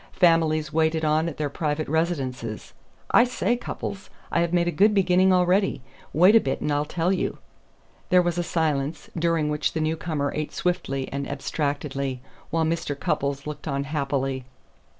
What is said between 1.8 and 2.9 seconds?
residences.